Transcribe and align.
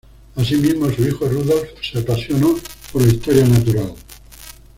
Asimismo 0.35 0.89
su 0.89 1.03
hijo 1.05 1.27
Rudolf 1.29 1.69
se 1.83 1.99
apasionó 1.99 2.55
por 2.91 3.03
la 3.03 3.09
Historia 3.09 3.45
natural. 3.47 3.93